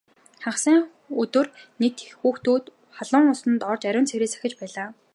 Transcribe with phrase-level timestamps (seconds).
[0.43, 0.81] Хагас сайн
[1.21, 1.47] өдөр
[1.81, 2.63] нийт хүүхдүүд
[2.97, 4.87] халуун усанд орж ариун цэвэр сахиж байлаа.